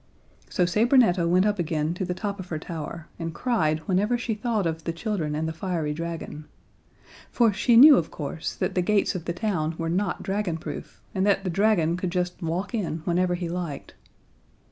[0.49, 4.33] So Sabrinetta went up again to the top of her tower, and cried whenever she
[4.33, 6.45] thought of the children and the fiery dragon.
[7.29, 11.23] For she knew, of course, that the gates of the town were not dragonproof, and
[11.27, 13.93] that the dragon could just walk in whenever he liked.